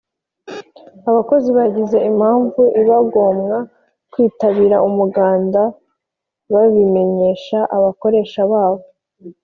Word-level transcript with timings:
abakozi 1.09 1.49
bagize 1.57 1.97
impamvu 2.09 2.61
ibagomwa 2.81 3.57
kwitabira 4.11 4.77
umuganda 4.87 5.61
babimenyesha 6.53 7.59
abakoresha 7.77 8.41
babo 8.51 8.83